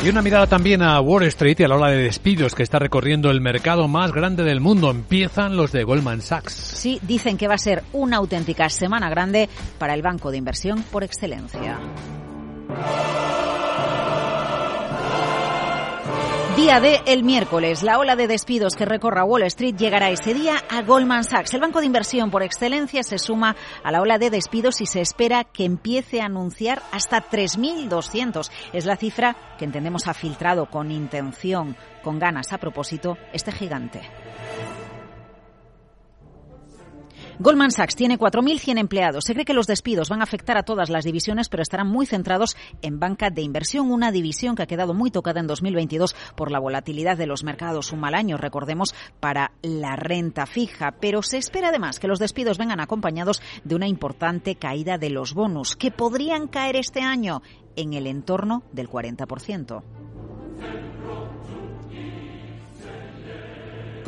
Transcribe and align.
Y 0.00 0.08
una 0.08 0.22
mirada 0.22 0.46
también 0.46 0.80
a 0.80 1.00
Wall 1.00 1.24
Street 1.24 1.56
y 1.58 1.64
a 1.64 1.68
la 1.68 1.74
ola 1.74 1.88
de 1.90 1.96
despidos 1.96 2.54
que 2.54 2.62
está 2.62 2.78
recorriendo 2.78 3.32
el 3.32 3.40
mercado 3.40 3.88
más 3.88 4.12
grande 4.12 4.44
del 4.44 4.60
mundo. 4.60 4.92
Empiezan 4.92 5.56
los 5.56 5.72
de 5.72 5.82
Goldman 5.82 6.22
Sachs. 6.22 6.52
Sí, 6.52 7.00
dicen 7.02 7.36
que 7.36 7.48
va 7.48 7.54
a 7.54 7.58
ser 7.58 7.82
una 7.92 8.18
auténtica 8.18 8.68
semana 8.68 9.10
grande 9.10 9.48
para 9.76 9.94
el 9.94 10.02
banco 10.02 10.30
de 10.30 10.38
inversión 10.38 10.84
por 10.84 11.02
excelencia. 11.02 11.80
Día 16.58 16.80
de 16.80 17.00
el 17.06 17.22
miércoles. 17.22 17.84
La 17.84 18.00
ola 18.00 18.16
de 18.16 18.26
despidos 18.26 18.74
que 18.74 18.84
recorra 18.84 19.22
Wall 19.22 19.44
Street 19.44 19.76
llegará 19.76 20.10
ese 20.10 20.34
día 20.34 20.56
a 20.68 20.82
Goldman 20.82 21.22
Sachs. 21.22 21.54
El 21.54 21.60
banco 21.60 21.78
de 21.78 21.86
inversión 21.86 22.32
por 22.32 22.42
excelencia 22.42 23.04
se 23.04 23.20
suma 23.20 23.54
a 23.84 23.92
la 23.92 24.00
ola 24.02 24.18
de 24.18 24.28
despidos 24.28 24.80
y 24.80 24.86
se 24.86 25.00
espera 25.00 25.44
que 25.44 25.64
empiece 25.64 26.20
a 26.20 26.24
anunciar 26.24 26.82
hasta 26.90 27.22
3.200. 27.30 28.50
Es 28.72 28.86
la 28.86 28.96
cifra 28.96 29.36
que 29.56 29.66
entendemos 29.66 30.08
ha 30.08 30.14
filtrado 30.14 30.66
con 30.66 30.90
intención, 30.90 31.76
con 32.02 32.18
ganas 32.18 32.52
a 32.52 32.58
propósito, 32.58 33.16
este 33.32 33.52
gigante. 33.52 34.00
Goldman 37.40 37.70
Sachs 37.70 37.94
tiene 37.94 38.18
4.100 38.18 38.80
empleados. 38.80 39.24
Se 39.24 39.32
cree 39.32 39.44
que 39.44 39.54
los 39.54 39.68
despidos 39.68 40.08
van 40.08 40.20
a 40.20 40.24
afectar 40.24 40.58
a 40.58 40.64
todas 40.64 40.90
las 40.90 41.04
divisiones, 41.04 41.48
pero 41.48 41.62
estarán 41.62 41.86
muy 41.86 42.04
centrados 42.04 42.56
en 42.82 42.98
banca 42.98 43.30
de 43.30 43.42
inversión, 43.42 43.92
una 43.92 44.10
división 44.10 44.56
que 44.56 44.64
ha 44.64 44.66
quedado 44.66 44.92
muy 44.92 45.12
tocada 45.12 45.38
en 45.38 45.46
2022 45.46 46.16
por 46.34 46.50
la 46.50 46.58
volatilidad 46.58 47.16
de 47.16 47.28
los 47.28 47.44
mercados. 47.44 47.92
Un 47.92 48.00
mal 48.00 48.16
año, 48.16 48.38
recordemos, 48.38 48.92
para 49.20 49.52
la 49.62 49.94
renta 49.94 50.46
fija. 50.46 50.96
Pero 51.00 51.22
se 51.22 51.38
espera 51.38 51.68
además 51.68 52.00
que 52.00 52.08
los 52.08 52.18
despidos 52.18 52.58
vengan 52.58 52.80
acompañados 52.80 53.40
de 53.62 53.76
una 53.76 53.86
importante 53.86 54.56
caída 54.56 54.98
de 54.98 55.10
los 55.10 55.32
bonus, 55.32 55.76
que 55.76 55.92
podrían 55.92 56.48
caer 56.48 56.74
este 56.74 57.02
año 57.02 57.42
en 57.76 57.94
el 57.94 58.08
entorno 58.08 58.64
del 58.72 58.90
40%. 58.90 60.07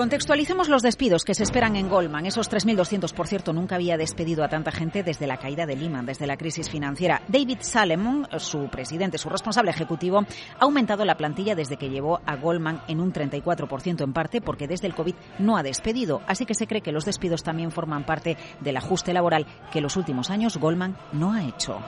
Contextualicemos 0.00 0.70
los 0.70 0.80
despidos 0.80 1.26
que 1.26 1.34
se 1.34 1.42
esperan 1.42 1.76
en 1.76 1.90
Goldman. 1.90 2.24
Esos 2.24 2.50
3.200, 2.50 3.12
por 3.12 3.28
cierto, 3.28 3.52
nunca 3.52 3.74
había 3.74 3.98
despedido 3.98 4.42
a 4.42 4.48
tanta 4.48 4.72
gente 4.72 5.02
desde 5.02 5.26
la 5.26 5.36
caída 5.36 5.66
de 5.66 5.76
Lehman, 5.76 6.06
desde 6.06 6.26
la 6.26 6.38
crisis 6.38 6.70
financiera. 6.70 7.20
David 7.28 7.58
Salomon, 7.60 8.26
su 8.38 8.70
presidente, 8.70 9.18
su 9.18 9.28
responsable 9.28 9.72
ejecutivo, 9.72 10.20
ha 10.58 10.64
aumentado 10.64 11.04
la 11.04 11.18
plantilla 11.18 11.54
desde 11.54 11.76
que 11.76 11.90
llevó 11.90 12.22
a 12.24 12.36
Goldman 12.36 12.80
en 12.88 12.98
un 12.98 13.12
34%, 13.12 14.02
en 14.02 14.14
parte 14.14 14.40
porque 14.40 14.66
desde 14.66 14.86
el 14.86 14.94
COVID 14.94 15.16
no 15.38 15.58
ha 15.58 15.62
despedido. 15.62 16.22
Así 16.26 16.46
que 16.46 16.54
se 16.54 16.66
cree 16.66 16.80
que 16.80 16.92
los 16.92 17.04
despidos 17.04 17.42
también 17.42 17.70
forman 17.70 18.06
parte 18.06 18.38
del 18.60 18.78
ajuste 18.78 19.12
laboral 19.12 19.44
que 19.70 19.82
los 19.82 19.98
últimos 19.98 20.30
años 20.30 20.56
Goldman 20.56 20.96
no 21.12 21.34
ha 21.34 21.44
hecho. 21.44 21.78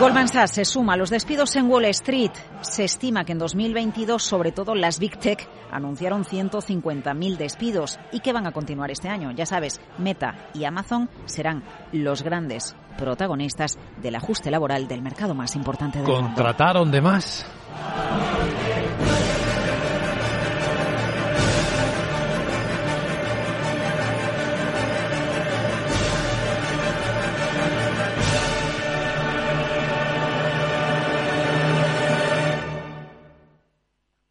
Goldman 0.00 0.26
Sachs 0.26 0.50
se 0.54 0.64
suma 0.64 0.94
a 0.94 0.96
los 0.96 1.08
despidos 1.08 1.54
en 1.54 1.70
Wall 1.70 1.84
Street. 1.84 2.32
Se 2.64 2.82
estima 2.82 3.24
que 3.24 3.32
en 3.32 3.38
2022, 3.38 4.22
sobre 4.22 4.50
todo 4.50 4.74
las 4.74 4.98
Big 4.98 5.18
Tech, 5.18 5.48
anunciaron 5.70 6.24
150.000 6.24 7.36
despidos 7.36 8.00
y 8.10 8.20
que 8.20 8.32
van 8.32 8.46
a 8.46 8.52
continuar 8.52 8.90
este 8.90 9.08
año. 9.08 9.30
Ya 9.32 9.46
sabes, 9.46 9.80
Meta 9.98 10.48
y 10.54 10.64
Amazon 10.64 11.08
serán 11.26 11.62
los 11.92 12.22
grandes 12.22 12.74
protagonistas 12.96 13.78
del 14.02 14.16
ajuste 14.16 14.50
laboral 14.50 14.88
del 14.88 15.02
mercado 15.02 15.34
más 15.34 15.54
importante 15.56 15.98
del 15.98 16.08
mundo. 16.08 16.22
¿Contrataron 16.34 16.90
de 16.90 17.00
más? 17.00 17.46